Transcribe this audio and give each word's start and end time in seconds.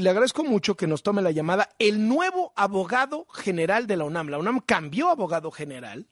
Le 0.00 0.10
agradezco 0.10 0.44
mucho 0.44 0.76
que 0.76 0.86
nos 0.86 1.02
tome 1.02 1.22
la 1.22 1.32
llamada 1.32 1.70
el 1.80 2.06
nuevo 2.06 2.52
abogado 2.54 3.26
general 3.34 3.88
de 3.88 3.96
la 3.96 4.04
UNAM. 4.04 4.28
La 4.28 4.38
UNAM 4.38 4.60
cambió 4.60 5.08
abogado 5.08 5.50
general. 5.50 6.06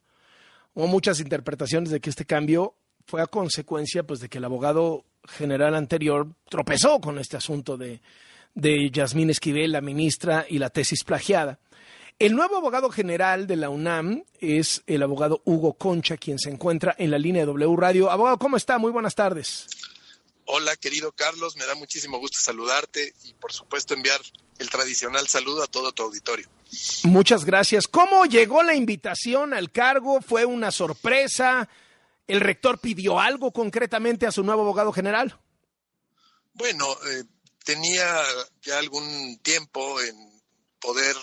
Hubo 0.75 0.89
muchas 0.89 1.21
interpretaciones 1.21 1.91
de 1.91 2.01
que 2.01 2.11
este 2.11 2.25
cambio 2.25 2.75
fue 3.07 3.23
a 3.23 3.29
consecuencia 3.29 4.03
pues, 4.03 4.19
de 4.19 4.29
que 4.29 4.39
el 4.39 4.45
abogado 4.45 5.05
general 5.29 5.77
anterior 5.77 6.27
tropezó 6.49 7.01
con 7.01 7.21
este 7.21 7.37
asunto 7.37 7.77
de, 7.77 8.01
de 8.57 8.91
Yasmín 8.91 9.31
Esquivel, 9.31 9.71
la 9.71 9.81
ministra, 9.81 10.47
y 10.49 10.59
la 10.59 10.71
tesis 10.71 11.05
plagiada. 11.05 11.61
El 12.19 12.35
nuevo 12.35 12.57
abogado 12.57 12.91
general 12.91 13.47
de 13.47 13.55
la 13.55 13.71
UNAM 13.71 14.25
es 14.41 14.83
el 14.89 15.05
abogado 15.05 15.43
Hugo 15.45 15.75
Concha, 15.75 16.17
quien 16.17 16.41
se 16.41 16.51
encuentra 16.51 16.97
en 16.99 17.13
la 17.13 17.21
línea 17.21 17.43
de 17.43 17.47
W 17.47 17.77
Radio. 17.77 18.11
Abogado, 18.11 18.39
¿cómo 18.39 18.57
está? 18.57 18.79
Muy 18.79 18.91
buenas 18.91 19.15
tardes. 19.15 19.69
Hola, 20.47 20.77
querido 20.77 21.13
Carlos, 21.13 21.57
me 21.57 21.67
da 21.67 21.75
muchísimo 21.75 22.19
gusto 22.19 22.39
saludarte 22.41 23.13
y 23.25 23.35
por 23.35 23.53
supuesto 23.53 23.95
enviar 23.95 24.21
el 24.59 24.71
tradicional 24.71 25.27
saludo 25.27 25.63
a 25.63 25.67
todo 25.67 25.93
tu 25.93 26.05
auditorio. 26.05 26.49
Muchas 27.05 27.45
gracias. 27.45 27.87
¿Cómo 27.89 28.27
llegó 28.27 28.63
la 28.63 28.75
invitación 28.75 29.55
al 29.55 29.73
cargo? 29.73 30.21
¿Fue 30.21 30.45
una 30.45 30.71
sorpresa? 30.71 31.69
¿El 32.29 32.41
rector 32.41 32.81
pidió 32.81 33.21
algo 33.21 33.53
concretamente 33.53 34.27
a 34.27 34.33
su 34.33 34.45
nuevo 34.45 34.63
abogado 34.63 34.93
general? 34.93 35.39
Bueno, 36.55 36.87
eh, 37.11 37.25
tenía 37.65 38.23
ya 38.63 38.79
algún 38.79 39.39
tiempo 39.43 40.01
en 40.01 40.17
poder 40.79 41.17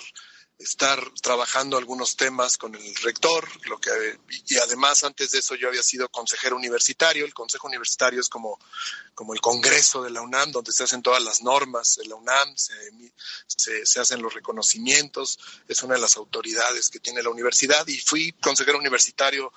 estar 0.59 1.03
trabajando 1.21 1.77
algunos 1.77 2.15
temas 2.15 2.57
con 2.57 2.75
el 2.75 2.95
rector, 2.97 3.47
lo 3.67 3.79
que 3.79 3.89
y 4.47 4.57
además 4.57 5.03
antes 5.03 5.31
de 5.31 5.39
eso 5.39 5.55
yo 5.55 5.67
había 5.67 5.83
sido 5.83 6.07
consejero 6.09 6.55
universitario. 6.55 7.25
El 7.25 7.33
consejo 7.33 7.67
universitario 7.67 8.21
es 8.21 8.29
como, 8.29 8.59
como 9.15 9.33
el 9.33 9.41
congreso 9.41 10.03
de 10.03 10.11
la 10.11 10.21
UNAM, 10.21 10.51
donde 10.51 10.71
se 10.71 10.83
hacen 10.83 11.01
todas 11.01 11.21
las 11.23 11.41
normas 11.41 11.95
de 11.95 12.05
la 12.05 12.15
UNAM, 12.15 12.55
se, 12.55 13.85
se, 13.85 13.99
hacen 13.99 14.21
los 14.21 14.33
reconocimientos, 14.33 15.39
es 15.67 15.81
una 15.83 15.95
de 15.95 16.01
las 16.01 16.17
autoridades 16.17 16.89
que 16.89 16.99
tiene 16.99 17.23
la 17.23 17.29
universidad 17.29 17.85
y 17.87 17.97
fui 17.99 18.31
consejero 18.33 18.77
universitario 18.77 19.51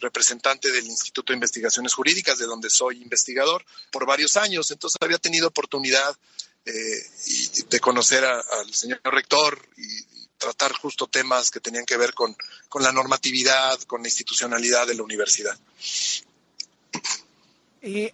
representante 0.00 0.70
del 0.70 0.86
Instituto 0.86 1.32
de 1.32 1.36
Investigaciones 1.36 1.94
Jurídicas, 1.94 2.38
de 2.38 2.46
donde 2.46 2.70
soy 2.70 3.02
investigador, 3.02 3.64
por 3.90 4.06
varios 4.06 4.36
años. 4.36 4.70
Entonces 4.70 4.98
había 5.00 5.18
tenido 5.18 5.48
oportunidad 5.48 6.16
eh, 6.64 7.02
de 7.70 7.80
conocer 7.80 8.24
al 8.24 8.72
señor 8.72 9.00
rector 9.04 9.60
y, 9.76 10.11
tratar 10.42 10.72
justo 10.72 11.06
temas 11.06 11.50
que 11.50 11.60
tenían 11.60 11.86
que 11.86 11.96
ver 11.96 12.14
con, 12.14 12.36
la 12.80 12.92
normatividad, 12.92 13.80
con 13.82 14.02
la 14.02 14.08
institucionalidad 14.08 14.86
de 14.86 14.94
la 14.94 15.02
universidad. 15.04 15.56
Eh, 17.80 18.12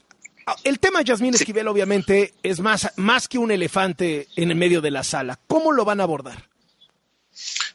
el 0.65 0.79
tema 0.79 1.03
Yasmín 1.03 1.35
Esquivel 1.35 1.69
obviamente 1.69 2.35
es 2.43 2.61
más, 2.61 2.91
más 2.97 3.29
que 3.29 3.39
un 3.39 3.51
elefante 3.51 4.29
en 4.37 4.51
el 4.51 4.57
medio 4.57 4.81
de 4.81 4.91
la 4.91 5.05
sala. 5.05 5.39
¿Cómo 5.47 5.73
lo 5.73 5.85
van 5.85 6.01
a 6.01 6.05
abordar? 6.05 6.49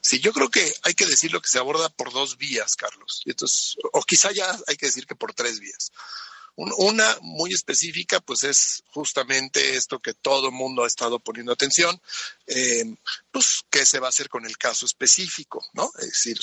Sí, 0.02 0.20
yo 0.20 0.34
creo 0.34 0.50
que 0.50 0.72
hay 0.84 0.94
que 0.94 1.06
decirlo 1.06 1.42
que 1.42 1.50
se 1.50 1.58
aborda 1.58 1.90
por 1.90 2.12
dos 2.12 2.38
vías, 2.38 2.76
Carlos. 2.76 3.24
o 3.94 4.02
quizá 4.04 4.32
ya 4.32 4.46
hay 4.68 4.76
que 4.76 4.88
decir 4.88 5.08
que 5.08 5.16
por 5.16 5.34
tres 5.34 5.60
vías. 5.60 5.92
Una 6.56 7.18
muy 7.22 7.52
específica, 7.52 8.20
pues 8.20 8.44
es 8.44 8.84
justamente 8.92 9.76
esto 9.76 10.00
que 10.00 10.14
todo 10.14 10.50
el 10.50 10.54
mundo 10.54 10.84
ha 10.84 10.88
estado 10.88 11.18
poniendo 11.20 11.52
atención, 11.52 12.00
eh, 12.46 12.86
pues 13.32 13.66
qué 13.72 13.86
se 13.86 14.00
va 14.00 14.08
a 14.08 14.10
hacer 14.10 14.30
con 14.30 14.46
el 14.46 14.56
caso 14.58 14.86
específico, 14.86 15.66
¿no? 15.74 15.92
Es 15.98 16.10
decir, 16.10 16.38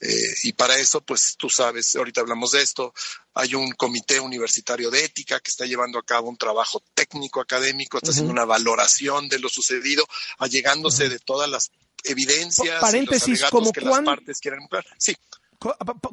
eh, 0.00 0.34
y 0.42 0.52
para 0.52 0.76
eso, 0.76 1.00
pues 1.00 1.36
tú 1.38 1.48
sabes, 1.48 1.96
ahorita 1.96 2.20
hablamos 2.20 2.52
de 2.52 2.60
esto, 2.60 2.92
hay 3.32 3.54
un 3.54 3.72
comité 3.72 4.20
universitario 4.20 4.90
de 4.90 5.04
ética 5.04 5.40
que 5.40 5.50
está 5.50 5.64
llevando 5.64 5.98
a 5.98 6.04
cabo 6.04 6.28
un 6.28 6.36
trabajo 6.36 6.82
técnico 6.94 7.40
académico, 7.40 7.96
está 7.96 8.10
haciendo 8.10 8.32
una 8.32 8.44
valoración 8.44 9.28
de 9.30 9.38
lo 9.38 9.48
sucedido, 9.48 10.06
allegándose 10.36 11.08
de 11.08 11.18
todas 11.18 11.48
las 11.48 11.70
evidencias 12.04 12.80
paréntesis, 12.80 13.42
como 13.50 13.72
que 13.72 13.80
las 13.80 14.04
partes 14.04 14.38
quieren 14.38 14.68
Sí. 14.98 15.16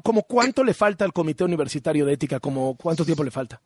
¿Como 0.04 0.24
cuánto 0.24 0.64
le 0.64 0.74
falta 0.74 1.06
al 1.06 1.14
Comité 1.14 1.44
Universitario 1.44 2.06
de 2.06 2.14
Ética? 2.14 2.40
¿Como 2.40 2.76
cuánto 2.76 3.06
tiempo 3.06 3.24
le 3.24 3.32
falta? 3.32 3.62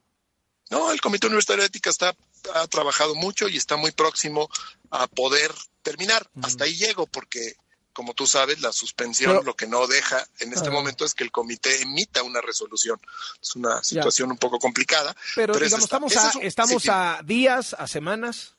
No, 0.69 0.91
el 0.91 0.99
Comité 1.01 1.27
Universitario 1.27 1.61
de 1.61 1.67
Ética 1.67 1.89
está, 1.89 2.15
ha 2.53 2.67
trabajado 2.67 3.15
mucho 3.15 3.47
y 3.47 3.57
está 3.57 3.77
muy 3.77 3.91
próximo 3.91 4.49
a 4.91 5.07
poder 5.07 5.53
terminar. 5.81 6.29
Hasta 6.41 6.65
ahí 6.65 6.75
llego 6.75 7.07
porque, 7.07 7.55
como 7.93 8.13
tú 8.13 8.27
sabes, 8.27 8.59
la 8.61 8.73
suspensión 8.73 9.45
lo 9.45 9.55
que 9.55 9.67
no 9.67 9.87
deja 9.87 10.27
en 10.39 10.53
este 10.53 10.69
momento 10.69 11.05
es 11.05 11.13
que 11.13 11.23
el 11.23 11.31
comité 11.31 11.81
emita 11.81 12.23
una 12.23 12.41
resolución. 12.41 12.99
Es 13.41 13.55
una 13.55 13.83
situación 13.83 14.31
un 14.31 14.37
poco 14.37 14.59
complicada. 14.59 15.15
Pero, 15.35 15.53
digamos, 15.57 15.85
estamos, 15.85 16.15
a, 16.17 16.31
estamos 16.41 16.89
a 16.89 17.21
días, 17.23 17.73
a 17.77 17.87
semanas. 17.87 18.55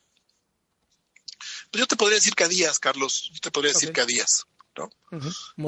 Pues 1.71 1.81
yo 1.81 1.87
te 1.87 1.95
podría 1.95 2.15
decir 2.15 2.33
que 2.33 2.45
a 2.45 2.47
días, 2.47 2.79
Carlos. 2.79 3.29
Yo 3.33 3.39
te 3.39 3.51
podría 3.51 3.71
decir 3.71 3.93
que 3.93 4.01
a 4.01 4.05
días. 4.05 4.47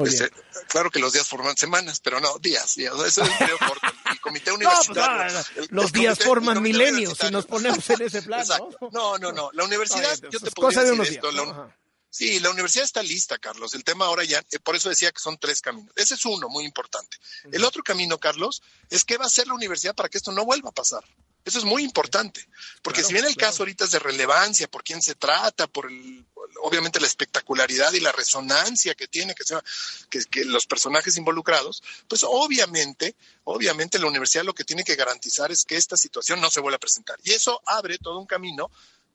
Este, 0.04 0.30
claro 0.68 0.90
que 0.90 1.00
los 1.00 1.12
días 1.12 1.26
forman 1.26 1.56
semanas, 1.56 2.00
pero 2.00 2.20
no, 2.20 2.38
días, 2.38 2.76
Eso 2.76 3.04
es 3.04 3.18
corto. 3.18 3.86
El 4.10 4.20
comité 4.20 4.52
pues, 4.54 5.70
los 5.70 5.92
días 5.92 6.18
forman 6.18 6.62
milenios 6.62 7.18
si 7.18 7.30
nos 7.30 7.46
ponemos 7.46 7.88
en 7.90 8.02
ese 8.02 8.22
plan. 8.22 8.46
¿no? 8.92 9.18
no, 9.18 9.32
no, 9.32 9.50
La 9.52 9.64
universidad, 9.64 10.16
yo 10.30 10.40
te 10.40 10.50
podría 10.52 10.84
decir 10.84 11.20
esto. 11.24 11.72
sí, 12.08 12.40
la 12.40 12.50
universidad 12.50 12.84
está 12.84 13.02
lista, 13.02 13.38
Carlos. 13.38 13.74
El 13.74 13.84
tema 13.84 14.06
ahora 14.06 14.24
ya, 14.24 14.38
eh, 14.50 14.58
por 14.60 14.76
eso 14.76 14.88
decía 14.88 15.10
que 15.10 15.20
son 15.20 15.38
tres 15.38 15.60
caminos. 15.60 15.92
Ese 15.96 16.14
es 16.14 16.24
uno 16.24 16.48
muy 16.48 16.64
importante. 16.64 17.16
El 17.50 17.64
otro 17.64 17.82
camino, 17.82 18.18
Carlos, 18.18 18.62
es 18.90 19.04
qué 19.04 19.18
va 19.18 19.24
a 19.24 19.28
hacer 19.28 19.48
la 19.48 19.54
universidad 19.54 19.94
para 19.94 20.08
que 20.08 20.18
esto 20.18 20.32
no 20.32 20.44
vuelva 20.44 20.70
a 20.70 20.72
pasar. 20.72 21.04
Eso 21.44 21.58
es 21.58 21.64
muy 21.64 21.82
importante, 21.82 22.48
porque 22.82 23.02
si 23.02 23.12
bien 23.12 23.24
el 23.24 23.36
caso 23.36 23.62
ahorita 23.62 23.84
es 23.84 23.90
de 23.90 23.98
relevancia, 23.98 24.68
por 24.68 24.84
quién 24.84 25.02
se 25.02 25.16
trata, 25.16 25.66
por 25.66 25.90
el, 25.90 26.24
obviamente 26.62 27.00
la 27.00 27.06
espectacularidad 27.06 27.92
y 27.92 28.00
la 28.00 28.12
resonancia 28.12 28.94
que 28.94 29.08
tiene 29.08 29.34
que, 29.34 29.44
sea, 29.44 29.62
que, 30.08 30.44
los 30.44 30.66
personajes 30.66 31.16
involucrados, 31.16 31.82
pues 32.08 32.24
obviamente, 32.24 33.16
obviamente 33.44 33.98
la 33.98 34.06
universidad 34.06 34.44
lo 34.44 34.54
que 34.54 34.64
tiene 34.64 34.84
que 34.84 34.94
garantizar 34.94 35.50
es 35.50 35.64
que 35.64 35.76
esta 35.76 35.96
situación 35.96 36.40
no 36.40 36.50
se 36.50 36.60
vuelva 36.60 36.76
a 36.76 36.80
presentar. 36.80 37.18
Y 37.24 37.32
eso 37.32 37.60
abre 37.66 37.98
todo 37.98 38.18
un 38.18 38.26
camino 38.26 38.70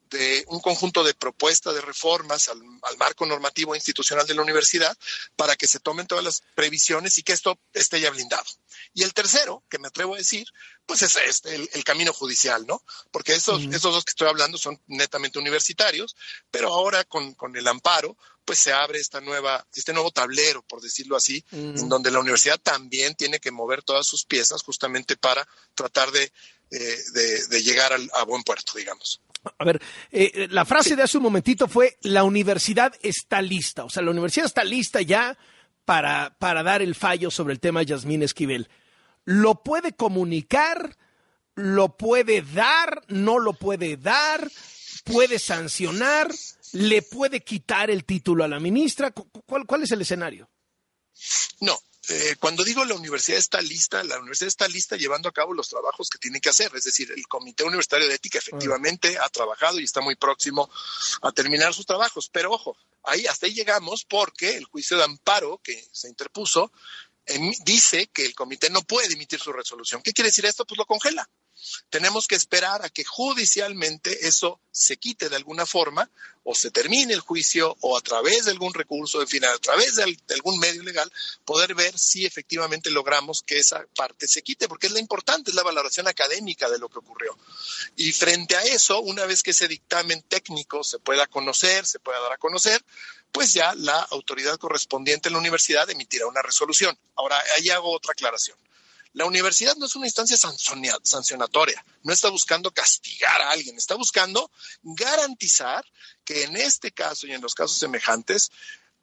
de 0.09 0.43
un 0.47 0.59
conjunto 0.59 1.03
de 1.03 1.13
propuestas 1.13 1.73
de 1.73 1.81
reformas 1.81 2.49
al, 2.49 2.61
marco 2.97 3.25
normativo 3.25 3.75
institucional 3.75 4.25
de 4.25 4.33
la 4.33 4.41
universidad 4.41 4.97
para 5.35 5.55
que 5.55 5.67
se 5.67 5.79
tomen 5.79 6.07
todas 6.07 6.23
las 6.23 6.43
previsiones 6.55 7.17
y 7.17 7.23
que 7.23 7.33
esto 7.33 7.59
esté 7.73 7.99
ya 7.99 8.09
blindado. 8.09 8.45
Y 8.93 9.03
el 9.03 9.13
tercero, 9.13 9.63
que 9.69 9.79
me 9.79 9.87
atrevo 9.87 10.15
a 10.15 10.17
decir, 10.17 10.47
pues 10.85 11.01
es 11.01 11.15
este, 11.17 11.55
el, 11.55 11.83
camino 11.83 12.13
judicial, 12.13 12.65
¿no? 12.65 12.81
Porque 13.11 13.33
esos, 13.33 13.61
esos 13.65 13.93
dos 13.93 14.05
que 14.05 14.11
estoy 14.11 14.27
hablando 14.27 14.57
son 14.57 14.81
netamente 14.87 15.39
universitarios, 15.39 16.15
pero 16.49 16.73
ahora 16.73 17.03
con, 17.03 17.35
el 17.55 17.67
amparo, 17.67 18.17
pues 18.45 18.59
se 18.59 18.71
abre 18.71 18.99
esta 18.99 19.19
nueva, 19.19 19.67
este 19.75 19.93
nuevo 19.93 20.11
tablero, 20.11 20.63
por 20.63 20.81
decirlo 20.81 21.17
así, 21.17 21.43
en 21.51 21.89
donde 21.89 22.11
la 22.11 22.19
universidad 22.19 22.59
también 22.59 23.15
tiene 23.15 23.39
que 23.39 23.51
mover 23.51 23.83
todas 23.83 24.07
sus 24.07 24.25
piezas 24.25 24.63
justamente 24.63 25.17
para 25.17 25.47
tratar 25.75 26.11
de, 26.11 26.31
eh, 26.71 27.03
de, 27.49 27.63
llegar 27.63 27.93
a 28.13 28.23
buen 28.23 28.43
puerto, 28.43 28.73
digamos. 28.77 29.21
A 29.57 29.63
ver, 29.63 29.81
eh, 30.11 30.31
eh, 30.33 30.47
la 30.49 30.65
frase 30.65 30.95
de 30.95 31.03
hace 31.03 31.17
un 31.17 31.23
momentito 31.23 31.67
fue, 31.67 31.97
la 32.01 32.23
universidad 32.23 32.93
está 33.01 33.41
lista, 33.41 33.85
o 33.85 33.89
sea, 33.89 34.03
la 34.03 34.11
universidad 34.11 34.45
está 34.45 34.63
lista 34.63 35.01
ya 35.01 35.37
para, 35.85 36.35
para 36.39 36.63
dar 36.63 36.81
el 36.81 36.95
fallo 36.95 37.31
sobre 37.31 37.53
el 37.53 37.59
tema 37.59 37.83
Yasmín 37.83 38.23
Esquivel. 38.23 38.69
¿Lo 39.23 39.63
puede 39.63 39.93
comunicar? 39.93 40.97
¿Lo 41.55 41.97
puede 41.97 42.41
dar? 42.41 43.03
¿No 43.07 43.39
lo 43.39 43.53
puede 43.53 43.97
dar? 43.97 44.49
¿Puede 45.05 45.39
sancionar? 45.39 46.29
¿Le 46.73 47.01
puede 47.01 47.41
quitar 47.41 47.89
el 47.89 48.05
título 48.05 48.43
a 48.43 48.47
la 48.47 48.59
ministra? 48.59 49.11
¿Cuál, 49.11 49.65
cuál 49.65 49.83
es 49.83 49.91
el 49.91 50.01
escenario? 50.01 50.49
No, 51.61 51.77
eh, 52.09 52.35
cuando 52.39 52.63
digo 52.63 52.85
la 52.85 52.95
universidad 52.95 53.37
está 53.37 53.61
lista, 53.61 54.03
la 54.03 54.17
universidad 54.19 54.47
está 54.47 54.67
lista 54.67 54.95
llevando 54.95 55.27
a 55.27 55.33
cabo 55.33 55.53
los 55.53 55.67
trabajos 55.67 56.09
que 56.09 56.17
tiene 56.17 56.39
que 56.39 56.49
hacer. 56.49 56.71
Es 56.75 56.85
decir, 56.85 57.11
el 57.11 57.27
Comité 57.27 57.63
Universitario 57.63 58.07
de 58.07 58.15
Ética 58.15 58.37
efectivamente 58.37 59.17
ha 59.19 59.27
trabajado 59.29 59.79
y 59.79 59.83
está 59.83 59.99
muy 59.99 60.15
próximo 60.15 60.69
a 61.21 61.31
terminar 61.31 61.73
sus 61.73 61.85
trabajos. 61.85 62.29
Pero 62.31 62.51
ojo, 62.51 62.77
ahí 63.03 63.25
hasta 63.25 63.45
ahí 63.45 63.53
llegamos 63.53 64.05
porque 64.05 64.55
el 64.55 64.65
juicio 64.65 64.97
de 64.97 65.03
amparo 65.03 65.59
que 65.63 65.87
se 65.91 66.07
interpuso 66.07 66.71
dice 67.65 68.07
que 68.07 68.25
el 68.25 68.33
comité 68.33 68.69
no 68.69 68.81
puede 68.83 69.13
emitir 69.13 69.39
su 69.39 69.51
resolución. 69.51 70.01
¿Qué 70.01 70.13
quiere 70.13 70.29
decir 70.29 70.45
esto? 70.45 70.65
Pues 70.65 70.77
lo 70.77 70.85
congela. 70.85 71.29
Tenemos 71.89 72.27
que 72.27 72.35
esperar 72.35 72.83
a 72.83 72.89
que 72.89 73.03
judicialmente 73.03 74.27
eso 74.27 74.59
se 74.71 74.97
quite 74.97 75.29
de 75.29 75.35
alguna 75.35 75.65
forma 75.65 76.09
o 76.43 76.55
se 76.55 76.71
termine 76.71 77.13
el 77.13 77.19
juicio 77.19 77.75
o 77.81 77.97
a 77.97 78.01
través 78.01 78.45
de 78.45 78.51
algún 78.51 78.73
recurso, 78.73 79.21
en 79.21 79.27
fin, 79.27 79.43
a 79.43 79.57
través 79.57 79.95
de, 79.95 80.17
algún 80.33 80.59
medio 80.59 80.81
legal, 80.81 81.11
poder 81.43 81.75
ver 81.75 81.99
si 81.99 82.25
efectivamente 82.25 82.89
logramos 82.89 83.41
que 83.41 83.57
esa 83.57 83.85
parte 83.95 84.29
se 84.29 84.41
quite, 84.43 84.69
porque 84.69 84.87
es 84.87 84.93
la 84.93 84.99
importante, 84.99 85.51
es 85.51 85.55
la 85.55 85.63
valoración 85.63 86.07
académica 86.07 86.69
de 86.69 86.79
lo 86.79 86.87
que 86.87 86.99
ocurrió. 86.99 87.37
Y 87.97 88.13
frente 88.13 88.55
a 88.55 88.63
eso, 88.63 89.01
una 89.01 89.25
vez 89.25 89.43
que 89.43 89.51
ese 89.51 89.67
dictamen 89.67 90.21
técnico 90.21 90.85
se 90.85 90.99
pueda 90.99 91.27
conocer, 91.27 91.85
se 91.85 91.99
pueda 91.99 92.21
dar 92.21 92.31
a 92.31 92.37
conocer, 92.37 92.81
pues 93.31 93.51
ya 93.51 93.75
la 93.75 93.99
autoridad 94.11 94.57
correspondiente 94.57 95.27
en 95.27 95.33
la 95.33 95.39
universidad 95.39 95.89
emitirá 95.89 96.27
una 96.27 96.41
resolución. 96.41 96.97
Ahora, 97.15 97.43
ahí 97.57 97.69
hago 97.71 97.91
otra 97.91 98.13
aclaración. 98.13 98.57
La 99.13 99.25
universidad 99.25 99.75
no 99.77 99.85
es 99.85 99.95
una 99.95 100.07
instancia 100.07 100.37
sancionatoria, 100.37 101.83
no 102.03 102.13
está 102.13 102.29
buscando 102.29 102.71
castigar 102.71 103.41
a 103.41 103.51
alguien, 103.51 103.77
está 103.77 103.95
buscando 103.95 104.51
garantizar 104.83 105.85
que 106.23 106.43
en 106.43 106.57
este 106.57 106.91
caso 106.91 107.27
y 107.27 107.33
en 107.33 107.41
los 107.41 107.55
casos 107.55 107.77
semejantes, 107.77 108.51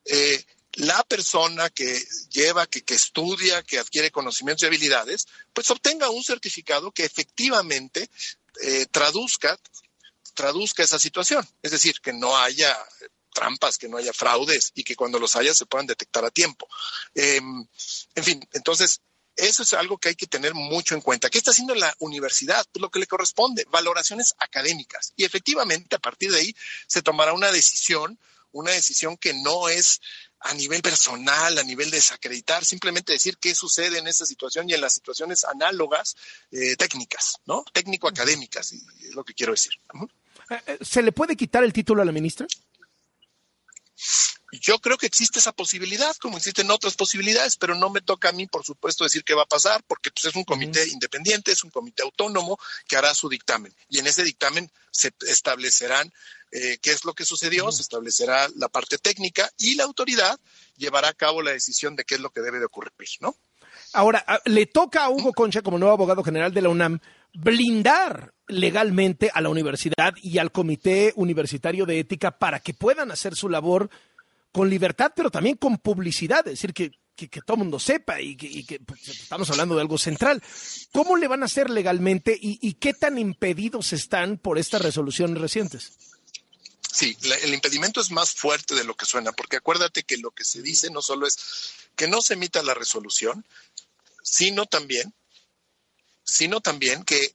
eh, 0.05 0.45
la 0.75 1.03
persona 1.05 1.71
que 1.71 2.05
lleva, 2.31 2.67
que, 2.67 2.83
estudia, 2.95 3.63
que 3.63 3.79
adquiere 3.79 4.11
conocimientos 4.11 4.63
y 4.63 4.67
habilidades, 4.67 5.27
pues 5.53 5.71
obtenga 5.71 6.11
un 6.11 6.25
certificado 6.25 6.91
que 6.91 7.05
efectivamente 7.05 8.11
eh, 8.63 8.87
traduzca, 8.91 9.59
traduzca 10.35 10.83
esa 10.83 10.99
situación. 10.99 11.49
Es 11.63 11.71
decir, 11.71 12.01
que 12.01 12.13
no 12.13 12.37
haya 12.37 12.77
trampas, 13.33 13.79
que 13.79 13.89
no 13.89 13.99
haya 13.99 14.13
fraudes 14.13 14.73
y 14.75 14.85
que 14.85 14.97
cuando 14.97 15.19
los 15.19 15.37
haya 15.37 15.55
se 15.55 15.67
puedan 15.67 15.87
detectar 15.87 16.25
a 16.25 16.31
tiempo. 16.31 16.69
Em, 17.15 17.67
en 18.15 18.25
fin, 18.25 18.49
entonces, 18.53 19.01
eso 19.37 19.63
es 19.63 19.73
algo 19.73 19.99
que 19.99 20.11
hay 20.11 20.15
que 20.15 20.27
tener 20.27 20.55
mucho 20.55 20.95
en 20.95 21.01
cuenta. 21.01 21.31
¿Qué 21.31 21.39
está 21.39 21.51
haciendo 21.51 21.75
la 21.75 21.95
universidad? 21.99 22.65
Pues 22.73 22.81
lo 22.81 22.91
que 22.91 22.99
le 22.99 23.07
corresponde, 23.07 23.67
valoraciones 23.71 24.35
académicas. 24.39 25.13
Y 25.17 25.25
efectivamente, 25.25 25.97
a 25.97 25.99
partir 25.99 26.31
de 26.31 26.39
ahí, 26.39 26.57
se 26.87 27.03
tomará 27.03 27.33
una 27.33 27.51
decisión, 27.51 28.19
una 28.53 28.71
decisión 28.71 29.17
que 29.17 29.35
no 29.35 29.69
es 29.69 30.01
a 30.41 30.55
nivel 30.55 30.83
personal, 30.83 31.57
a 31.59 31.63
nivel 31.63 31.91
de 31.91 31.97
desacreditar, 31.97 32.65
simplemente 32.65 33.13
decir 33.13 33.39
qué 33.39 33.55
sucede 33.55 33.99
en 33.99 34.07
esta 34.07 34.27
situación 34.27 34.69
y 34.69 34.75
en 34.75 34.83
las 34.83 34.93
situaciones 34.93 35.45
análogas 35.45 36.17
eh, 36.53 36.77
técnicas, 36.77 37.37
¿no? 37.47 37.65
Técnico-académicas, 37.73 38.73
es 38.73 39.15
lo 39.15 39.25
que 39.25 39.33
quiero 39.33 39.53
decir. 39.53 39.73
Eh, 40.51 40.61
eh, 40.67 40.79
¿Se 40.83 41.03
le 41.03 41.13
puede 41.13 41.35
quitar 41.35 41.65
el 41.65 41.73
título 41.73 42.03
a 42.03 42.05
la 42.05 42.13
ministra? 42.13 42.47
Yo 44.61 44.79
creo 44.79 44.97
que 44.97 45.07
existe 45.07 45.39
esa 45.39 45.53
posibilidad, 45.53 46.15
como 46.17 46.37
existen 46.37 46.71
otras 46.71 46.95
posibilidades, 46.95 47.57
pero 47.57 47.75
no 47.75 47.91
me 47.91 48.01
toca 48.01 48.29
a 48.29 48.33
mí, 48.33 48.47
por 48.47 48.65
supuesto, 48.65 49.05
decir 49.05 49.25
qué 49.25 49.35
va 49.35 49.43
a 49.43 49.47
pasar, 49.47 49.83
porque 49.87 50.11
pues, 50.11 50.27
es 50.27 50.37
un 50.37 50.45
comité 50.45 50.87
independiente, 50.89 51.53
es 51.53 51.65
un 51.65 51.71
comité 51.71 52.03
autónomo 52.03 52.59
que 52.87 52.97
hará 52.97 53.15
su 53.15 53.29
dictamen. 53.29 53.75
Y 53.89 53.99
en 53.99 54.07
ese 54.07 54.23
dictamen 54.23 54.71
se 54.91 55.13
establecerán 55.27 56.13
eh, 56.53 56.79
qué 56.81 56.93
es 56.93 57.05
lo 57.05 57.15
que 57.15 57.25
sucedió, 57.25 57.73
se 57.73 57.83
establecerá 57.83 58.49
la 58.55 58.69
parte 58.69 58.99
técnica 58.99 59.51
y 59.59 59.75
la 59.75 59.85
autoridad 59.85 60.39
llevará 60.77 61.09
a 61.09 61.15
cabo 61.15 61.43
la 61.43 61.51
decisión 61.51 61.97
de 61.97 62.05
qué 62.05 62.15
es 62.15 62.21
lo 62.21 62.31
que 62.31 62.41
debe 62.41 62.61
de 62.61 62.67
ocurrir, 62.67 62.93
¿no? 63.21 63.37
Ahora, 63.93 64.25
le 64.45 64.67
toca 64.67 65.05
a 65.05 65.11
Hugo 65.11 65.33
Concha, 65.33 65.63
como 65.63 65.79
nuevo 65.79 65.95
abogado 65.95 66.23
general 66.23 66.55
de 66.55 66.63
la 66.63 66.69
UNAM, 66.69 67.01
blindar 67.35 68.33
legalmente 68.47 69.31
a 69.33 69.41
la 69.41 69.49
universidad 69.49 70.15
y 70.23 70.39
al 70.39 70.53
Comité 70.53 71.13
Universitario 71.17 71.87
de 71.87 71.99
Ética 71.99 72.39
para 72.39 72.61
que 72.61 72.75
puedan 72.75 73.11
hacer 73.11 73.35
su 73.35 73.49
labor 73.49 73.91
con 74.53 74.71
libertad, 74.71 75.13
pero 75.15 75.31
también 75.31 75.57
con 75.57 75.79
publicidad, 75.79 76.47
es 76.47 76.55
decir, 76.55 76.73
que, 76.73 76.93
todo 77.47 77.55
el 77.55 77.59
mundo 77.59 77.79
sepa 77.79 78.21
y 78.21 78.37
que, 78.37 78.81
pues, 78.81 79.09
estamos 79.09 79.49
hablando 79.51 79.77
de 79.77 79.81
algo 79.81 79.99
central. 79.99 80.43
¿Cómo 80.93 81.17
le 81.17 81.29
van 81.29 81.43
a 81.43 81.47
hacer 81.47 81.71
legalmente 81.71 82.37
y, 82.41 82.75
qué 82.75 82.93
tan 82.93 83.19
impedidos 83.19 83.93
están 83.93 84.37
por 84.37 84.59
estas 84.59 84.83
resoluciones 84.83 85.41
recientes? 85.41 85.93
Sí, 86.93 87.17
el 87.43 87.55
impedimento 87.55 88.01
es 88.01 88.11
más 88.11 88.33
fuerte 88.33 88.75
de 88.75 88.85
lo 88.85 88.95
que 88.95 89.07
suena, 89.07 89.33
porque 89.33 89.57
acuérdate 89.57 90.05
que 90.05 90.19
lo 90.19 90.31
que 90.31 90.45
se 90.45 90.63
dice 90.63 90.91
no 90.91 91.03
solo 91.03 91.27
es 91.27 91.37
que 91.97 92.07
no 92.07 92.21
se 92.21 92.35
emita 92.35 92.63
la 92.63 92.75
resolución, 92.75 93.45
sino 94.23 94.67
también 94.67 95.13
sino 96.25 96.61
también 96.61 97.05
que 97.05 97.35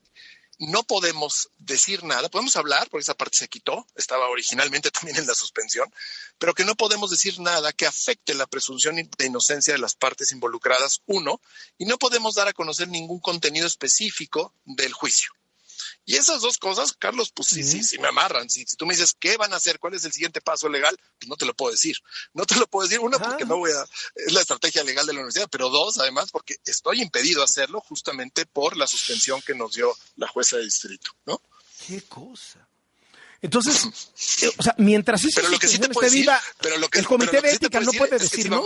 no 0.60 0.84
podemos 0.84 1.50
decir 1.58 2.04
nada, 2.04 2.30
podemos 2.30 2.58
hablar, 2.58 2.90
porque 2.90 3.04
esa 3.04 3.16
parte 3.16 3.38
se 3.38 3.48
quitó, 3.48 3.88
estaba 3.96 4.28
originalmente 4.28 4.92
también 4.92 5.18
en 5.18 5.28
la 5.28 5.34
suspensión, 5.34 5.92
pero 6.38 6.54
que 6.54 6.66
no 6.66 6.76
podemos 6.76 7.10
decir 7.10 7.40
nada 7.40 7.72
que 7.72 7.86
afecte 7.86 8.34
la 8.34 8.46
presunción 8.46 8.96
de 8.96 9.26
inocencia 9.26 9.74
de 9.74 9.80
las 9.80 9.96
partes 9.96 10.32
involucradas, 10.32 11.02
uno, 11.06 11.40
y 11.78 11.86
no 11.86 11.98
podemos 11.98 12.36
dar 12.36 12.50
a 12.50 12.54
conocer 12.54 12.90
ningún 12.90 13.20
contenido 13.20 13.68
específico 13.68 14.54
del 14.66 14.92
juicio. 14.92 15.32
Y 16.10 16.16
esas 16.16 16.42
dos 16.42 16.58
cosas, 16.58 16.94
Carlos, 16.94 17.32
pues 17.32 17.50
sí, 17.50 17.64
sí, 17.64 17.84
sí 17.84 18.00
me 18.00 18.08
amarran. 18.08 18.50
Si, 18.50 18.66
tú 18.66 18.88
me 18.88 18.96
dices 18.96 19.16
qué 19.20 19.38
van 19.38 19.54
a 19.54 19.58
hacer, 19.58 19.78
cuál 19.78 19.94
es 19.94 20.06
el 20.06 20.12
siguiente 20.12 20.42
paso 20.42 20.68
legal, 20.68 20.98
pues 21.20 21.30
no 21.30 21.36
te 21.36 21.46
lo 21.46 21.54
puedo 21.54 21.72
decir. 21.72 21.98
No 22.34 22.48
te 22.48 22.56
lo 22.56 22.66
puedo 22.66 22.88
decir, 22.88 23.00
uno, 23.00 23.20
porque 23.20 23.46
no 23.46 23.58
voy 23.58 23.70
a, 23.70 23.86
es 24.16 24.34
la 24.34 24.42
estrategia 24.42 24.84
legal 24.84 25.06
de 25.06 25.14
la 25.14 25.20
universidad, 25.20 25.48
pero 25.52 25.70
dos, 25.70 26.00
además, 26.00 26.32
porque 26.32 26.56
estoy 26.66 27.04
impedido 27.04 27.44
a 27.44 27.46
hacerlo 27.46 27.80
justamente 27.82 28.48
por 28.48 28.76
la 28.76 28.88
suspensión 28.88 29.40
que 29.44 29.54
nos 29.54 29.74
dio 29.74 29.96
la 30.16 30.28
jueza 30.28 30.58
de 30.58 30.64
distrito, 30.64 31.12
¿no? 31.28 31.44
Qué 31.86 32.02
cosa. 32.02 32.68
Entonces, 33.44 33.86
eh, 34.42 34.52
o 34.58 34.64
sea, 34.64 34.74
mientras 34.80 35.24
esa 35.24 35.42
pero 35.42 35.52
lo 35.52 35.60
que 35.60 35.68
sí 35.68 35.78
te 35.78 35.92
esté 35.92 36.10
viva, 36.10 36.42
pero 36.60 36.80
lo 36.80 36.90
que, 36.90 36.98
el 36.98 37.06
comité 37.06 37.40
de 37.40 37.52
ética 37.52 37.82
no 37.82 37.92
puede 37.92 38.18
decir, 38.18 38.50
¿no? 38.50 38.64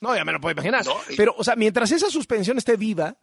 no, 0.00 0.14
ya 0.14 0.24
me 0.24 0.30
lo 0.30 0.40
puedo 0.40 0.52
imaginar. 0.52 0.86
pero, 1.16 1.34
o 1.36 1.42
sea, 1.42 1.56
mientras 1.56 1.90
esa 1.90 2.08
suspensión 2.08 2.56
esté 2.56 2.76
viva, 2.76 3.16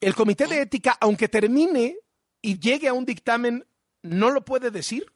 el 0.00 0.14
comité 0.14 0.46
de 0.46 0.62
ética, 0.62 0.96
aunque 1.00 1.28
termine 1.28 1.98
y 2.40 2.58
llegue 2.58 2.88
a 2.88 2.92
un 2.92 3.04
dictamen, 3.04 3.66
¿no 4.02 4.30
lo 4.30 4.44
puede 4.44 4.70
decir? 4.70 5.12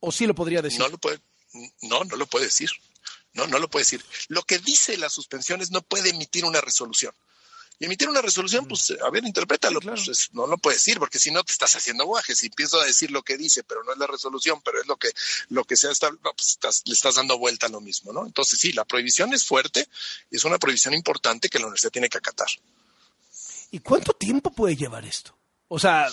¿O 0.00 0.12
sí 0.12 0.26
lo 0.26 0.34
podría 0.34 0.62
decir? 0.62 0.80
No 0.80 0.88
lo 0.88 0.98
puede, 0.98 1.20
no, 1.82 2.04
no 2.04 2.16
lo 2.16 2.26
puede 2.26 2.46
decir. 2.46 2.70
No, 3.34 3.46
no 3.46 3.58
lo 3.58 3.68
puede 3.68 3.84
decir. 3.84 4.04
Lo 4.28 4.42
que 4.42 4.58
dice 4.58 4.96
la 4.96 5.08
suspensión 5.08 5.60
es 5.60 5.70
no 5.70 5.82
puede 5.82 6.10
emitir 6.10 6.44
una 6.44 6.60
resolución. 6.60 7.14
Y 7.80 7.84
emitir 7.84 8.08
una 8.08 8.20
resolución, 8.20 8.66
pues, 8.66 8.92
a 9.00 9.08
ver, 9.10 9.24
interprétalo. 9.24 9.80
Pues, 9.80 10.30
no 10.32 10.48
lo 10.48 10.58
puede 10.58 10.76
decir, 10.76 10.98
porque 10.98 11.20
si 11.20 11.30
no 11.30 11.44
te 11.44 11.52
estás 11.52 11.76
haciendo 11.76 12.04
guajes. 12.06 12.38
Si 12.38 12.46
empiezo 12.46 12.80
a 12.80 12.84
decir 12.84 13.12
lo 13.12 13.22
que 13.22 13.36
dice, 13.36 13.62
pero 13.62 13.84
no 13.84 13.92
es 13.92 13.98
la 13.98 14.08
resolución, 14.08 14.60
pero 14.64 14.80
es 14.80 14.88
lo 14.88 14.96
que, 14.96 15.10
lo 15.50 15.62
que 15.64 15.76
sea, 15.76 15.92
está, 15.92 16.10
pues, 16.10 16.58
le 16.86 16.92
estás 16.92 17.14
dando 17.14 17.38
vuelta 17.38 17.66
a 17.66 17.68
lo 17.68 17.80
mismo, 17.80 18.12
¿no? 18.12 18.26
Entonces, 18.26 18.58
sí, 18.58 18.72
la 18.72 18.84
prohibición 18.84 19.32
es 19.32 19.44
fuerte 19.44 19.88
y 20.28 20.36
es 20.36 20.44
una 20.44 20.58
prohibición 20.58 20.92
importante 20.94 21.48
que 21.48 21.60
la 21.60 21.66
universidad 21.66 21.92
tiene 21.92 22.08
que 22.08 22.18
acatar. 22.18 22.48
¿Y 23.70 23.78
cuánto 23.78 24.12
tiempo 24.12 24.50
puede 24.50 24.74
llevar 24.74 25.04
esto? 25.04 25.38
O 25.68 25.78
sea... 25.78 26.08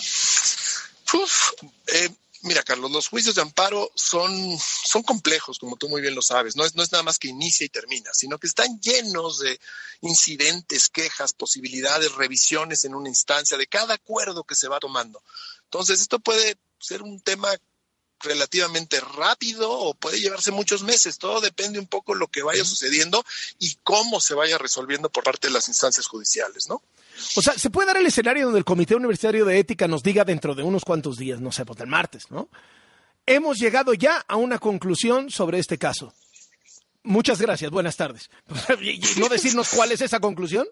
Eh, 1.86 2.10
mira, 2.42 2.62
Carlos, 2.62 2.90
los 2.90 3.08
juicios 3.08 3.34
de 3.34 3.42
amparo 3.42 3.90
son, 3.94 4.58
son 4.58 5.02
complejos, 5.02 5.58
como 5.58 5.76
tú 5.76 5.88
muy 5.88 6.00
bien 6.00 6.14
lo 6.14 6.22
sabes. 6.22 6.56
No 6.56 6.64
es, 6.64 6.74
no 6.74 6.82
es 6.82 6.92
nada 6.92 7.04
más 7.04 7.18
que 7.18 7.28
inicia 7.28 7.64
y 7.64 7.68
termina, 7.68 8.10
sino 8.12 8.38
que 8.38 8.46
están 8.46 8.80
llenos 8.80 9.38
de 9.40 9.58
incidentes, 10.00 10.88
quejas, 10.88 11.32
posibilidades, 11.32 12.12
revisiones 12.12 12.84
en 12.84 12.94
una 12.94 13.08
instancia 13.08 13.56
de 13.56 13.66
cada 13.66 13.94
acuerdo 13.94 14.44
que 14.44 14.54
se 14.54 14.68
va 14.68 14.80
tomando. 14.80 15.22
Entonces, 15.64 16.00
esto 16.00 16.18
puede 16.18 16.56
ser 16.78 17.02
un 17.02 17.20
tema 17.20 17.48
relativamente 18.20 19.00
rápido 19.00 19.70
o 19.70 19.94
puede 19.94 20.20
llevarse 20.20 20.50
muchos 20.50 20.82
meses. 20.82 21.18
Todo 21.18 21.40
depende 21.40 21.78
un 21.78 21.86
poco 21.86 22.14
de 22.14 22.20
lo 22.20 22.28
que 22.28 22.42
vaya 22.42 22.64
sucediendo 22.64 23.24
y 23.58 23.76
cómo 23.82 24.20
se 24.20 24.34
vaya 24.34 24.58
resolviendo 24.58 25.10
por 25.10 25.24
parte 25.24 25.48
de 25.48 25.52
las 25.52 25.68
instancias 25.68 26.06
judiciales, 26.06 26.68
¿no? 26.68 26.82
O 27.36 27.42
sea, 27.42 27.54
se 27.54 27.70
puede 27.70 27.88
dar 27.88 27.96
el 27.96 28.06
escenario 28.06 28.44
donde 28.44 28.58
el 28.58 28.64
Comité 28.64 28.94
Universitario 28.94 29.44
de 29.44 29.58
Ética 29.58 29.88
nos 29.88 30.02
diga 30.02 30.24
dentro 30.24 30.54
de 30.54 30.62
unos 30.62 30.84
cuantos 30.84 31.16
días, 31.16 31.40
no 31.40 31.52
sé, 31.52 31.64
pues 31.64 31.80
el 31.80 31.86
martes, 31.86 32.30
¿no? 32.30 32.48
Hemos 33.24 33.58
llegado 33.58 33.94
ya 33.94 34.24
a 34.28 34.36
una 34.36 34.58
conclusión 34.58 35.30
sobre 35.30 35.58
este 35.58 35.78
caso. 35.78 36.12
Muchas 37.02 37.40
gracias, 37.40 37.70
buenas 37.70 37.96
tardes. 37.96 38.30
¿Y 38.80 39.00
no 39.20 39.28
decirnos 39.28 39.68
cuál 39.70 39.92
es 39.92 40.00
esa 40.00 40.20
conclusión? 40.20 40.66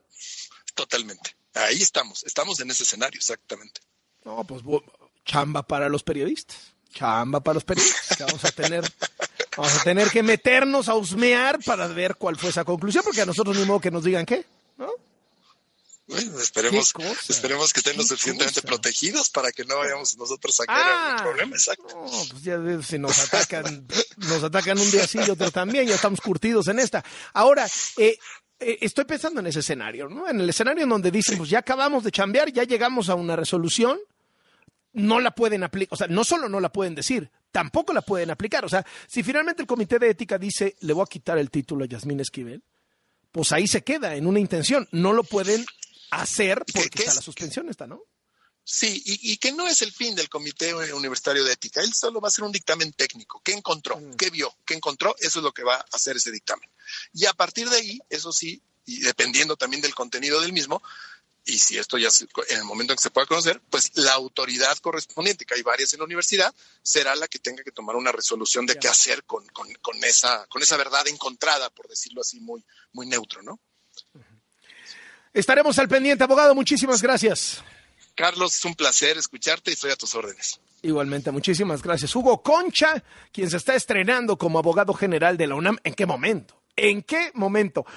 Totalmente. 0.75 1.37
Ahí 1.55 1.81
estamos, 1.81 2.25
estamos 2.25 2.61
en 2.61 2.71
ese 2.71 2.83
escenario, 2.83 3.19
exactamente. 3.19 3.81
No, 4.25 4.45
pues 4.45 4.63
chamba 5.25 5.63
para 5.63 5.89
los 5.89 6.03
periodistas. 6.03 6.75
Chamba 6.93 7.41
para 7.41 7.55
los 7.55 7.65
periodistas. 7.65 8.19
Vamos 8.19 8.45
a 8.45 8.51
tener, 8.51 8.93
vamos 9.57 9.77
a 9.77 9.83
tener 9.83 10.11
que 10.11 10.23
meternos 10.23 10.89
a 10.89 10.95
husmear 10.95 11.61
para 11.65 11.87
ver 11.89 12.17
cuál 12.17 12.37
fue 12.37 12.51
esa 12.51 12.65
conclusión, 12.65 13.05
porque 13.05 13.23
a 13.23 13.27
nosotros 13.27 13.57
ni 13.57 13.65
modo 13.65 13.81
que 13.81 13.91
nos 13.91 14.05
digan 14.05 14.27
qué. 14.27 14.45
Bueno, 16.07 16.39
esperemos, 16.39 16.93
esperemos 17.29 17.73
que 17.73 17.81
estén 17.81 17.97
lo 17.97 18.03
suficientemente 18.03 18.61
protegidos 18.61 19.31
para 19.31 19.51
que 19.53 19.65
no 19.65 19.79
vayamos 19.79 20.17
nosotros 20.19 20.61
a 20.61 20.67
caer 20.67 20.85
ah, 20.87 21.17
problema, 21.23 21.57
exacto. 21.57 21.95
No, 21.95 22.25
pues 22.31 22.43
ya 22.43 22.61
si 22.83 22.99
nos 22.99 23.19
atacan, 23.19 23.87
nos 24.19 24.43
atacan 24.43 24.79
un 24.79 24.91
día 24.91 25.07
sí 25.07 25.19
y 25.27 25.31
otro 25.31 25.51
también, 25.51 25.87
ya 25.87 25.95
estamos 25.95 26.21
curtidos 26.21 26.69
en 26.69 26.79
esta. 26.79 27.03
Ahora, 27.33 27.67
eh, 27.97 28.19
eh, 28.61 28.79
estoy 28.83 29.07
pensando 29.07 29.41
en 29.41 29.47
ese 29.47 29.61
escenario, 29.61 30.09
¿no? 30.11 30.29
En 30.29 30.41
el 30.41 30.49
escenario 30.49 30.85
en 30.85 30.91
donde 30.91 31.11
dicen, 31.11 31.39
pues 31.39 31.49
ya 31.49 31.61
acabamos 31.61 32.05
de 32.05 32.11
chambear, 32.11 32.53
ya 32.53 32.65
llegamos 32.65 33.09
a 33.09 33.15
una 33.15 33.35
resolución, 33.35 33.99
no 34.93 35.21
la 35.21 35.35
pueden 35.35 35.65
aplicar, 35.65 35.95
o 35.95 35.97
sea, 35.97 36.07
no 36.07 36.23
solo 36.23 36.51
no 36.51 36.61
la 36.61 36.71
pueden 36.71 36.95
decir, 36.95 37.31
tampoco 37.51 37.95
la 37.95 38.03
pueden 38.03 38.31
aplicar. 38.31 38.63
O 38.67 38.69
sea, 38.69 38.85
si 39.07 39.23
finalmente 39.23 39.63
el 39.63 39.67
comité 39.67 39.99
de 39.99 40.11
ética 40.11 40.37
dice, 40.37 40.77
le 40.81 40.93
voy 40.93 41.03
a 41.03 41.11
quitar 41.11 41.39
el 41.39 41.51
título 41.51 41.85
a 41.85 41.89
Yasmín 41.89 42.21
Esquivel, 42.21 42.63
pues 43.33 43.53
ahí 43.53 43.67
se 43.67 43.83
queda 43.83 44.15
en 44.15 44.27
una 44.27 44.39
intención, 44.39 44.87
no 44.93 45.13
lo 45.13 45.25
pueden 45.25 45.65
hacer 46.11 46.65
porque 46.73 47.01
está 47.01 47.15
la 47.15 47.23
suspensión 47.23 47.69
está, 47.69 47.87
¿no? 47.87 48.03
Sí, 48.67 49.03
y, 49.05 49.37
que 49.37 49.53
no 49.53 49.67
es 49.69 49.83
el 49.83 49.93
fin 49.93 50.15
del 50.15 50.31
Comité 50.31 50.73
Universitario 50.95 51.45
de 51.45 51.53
Ética. 51.53 51.83
Él 51.83 51.93
solo 51.93 52.19
va 52.23 52.29
a 52.29 52.31
hacer 52.31 52.45
un 52.45 52.53
dictamen 52.53 52.95
técnico. 52.95 53.43
¿Qué 53.45 53.53
encontró? 53.53 53.99
Mm. 53.99 54.15
¿Qué 54.15 54.31
vio? 54.31 54.57
¿Qué 54.65 54.73
encontró? 54.73 55.15
Eso 55.19 55.41
es 55.41 55.43
lo 55.45 55.53
que 55.53 55.65
va 55.65 55.77
a 55.77 55.87
hacer 55.93 56.17
ese 56.17 56.31
dictamen. 56.31 56.71
Y 57.13 57.27
a 57.27 57.35
partir 57.35 57.69
de 57.69 57.77
ahí, 57.77 58.01
eso 58.09 58.33
sí, 58.33 58.63
y 58.87 59.01
dependiendo 59.01 59.57
también 59.57 59.83
del 59.83 59.95
contenido 59.95 60.41
del 60.41 60.55
mismo, 60.55 60.83
y 61.45 61.59
si 61.59 61.77
esto 61.77 61.99
ya 61.99 62.09
en 62.49 62.57
el 62.57 62.65
momento 62.65 62.95
en 62.95 62.97
que 62.97 63.03
se 63.03 63.11
pueda 63.11 63.27
conocer, 63.27 63.61
pues 63.69 63.91
la 63.97 64.15
autoridad 64.15 64.79
correspondiente, 64.79 65.45
que 65.45 65.55
hay 65.55 65.63
varias 65.63 65.93
en 65.93 65.99
la 65.99 66.07
universidad, 66.07 66.55
será 66.83 67.15
la 67.17 67.29
que 67.29 67.39
tenga 67.39 67.63
que 67.63 67.71
tomar 67.71 67.97
una 67.97 68.13
resolución 68.13 68.65
de 68.65 68.79
qué 68.79 68.89
hacer 68.89 69.25
con, 69.25 69.45
esa, 70.05 70.47
con 70.47 70.63
esa 70.63 70.79
verdad 70.79 71.07
encontrada, 71.09 71.69
por 71.69 71.87
decirlo 71.87 72.23
así, 72.23 72.41
muy, 72.41 72.65
muy 72.93 73.07
neutro, 73.07 73.43
¿no? 73.43 73.61
Estaremos 75.35 75.77
al 75.81 75.89
pendiente, 75.89 76.23
abogado. 76.23 76.55
Muchísimas 76.55 77.03
gracias. 77.03 77.63
Carlos, 78.15 78.55
es 78.55 78.65
un 78.65 78.77
placer 78.77 79.19
escucharte 79.19 79.73
y 79.73 79.75
estoy 79.75 79.91
a 79.91 79.97
tus 79.97 80.15
órdenes. 80.15 80.61
Igualmente, 80.83 81.33
muchísimas 81.33 81.83
gracias. 81.83 82.15
Hugo 82.15 82.41
Concha, 82.41 83.03
quien 83.33 83.51
se 83.51 83.57
está 83.57 83.75
estrenando 83.75 84.39
como 84.39 84.61
abogado 84.61 84.95
general 84.95 85.37
de 85.37 85.49
la 85.49 85.57
UNAM. 85.57 85.79
¿En 85.83 85.95
qué 85.95 86.07
momento? 86.07 86.55
¿En 86.77 87.03
qué 87.03 87.33
momento? 87.35 87.85